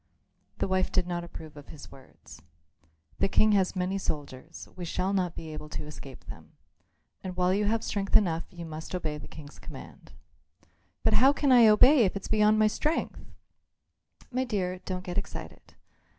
The 0.57 0.67
wife 0.67 0.91
did 0.91 1.05
not 1.05 1.23
approve 1.23 1.55
of 1.55 1.67
his 1.67 1.91
words. 1.91 2.41
"The 3.19 3.27
King 3.27 3.51
has 3.51 3.75
many 3.75 3.99
soldiers; 3.99 4.67
we 4.75 4.83
shall 4.83 5.13
not 5.13 5.35
be 5.35 5.53
able 5.53 5.69
to 5.69 5.85
escape 5.85 6.25
them. 6.25 6.53
And 7.23 7.37
while 7.37 7.53
you 7.53 7.65
have 7.65 7.83
strength 7.83 8.15
enough 8.17 8.45
you 8.49 8.65
must 8.65 8.95
obey 8.95 9.19
the 9.19 9.27
King's 9.27 9.59
command." 9.59 10.13
"But 11.03 11.13
how 11.13 11.33
can 11.33 11.51
I 11.51 11.67
obey 11.67 11.99
if 12.03 12.15
it's 12.15 12.27
beyond 12.29 12.57
my 12.57 12.65
strength?" 12.65 13.21
"My 14.31 14.43
dear, 14.43 14.79
don't 14.85 15.03
get 15.03 15.19
excited. 15.19 15.75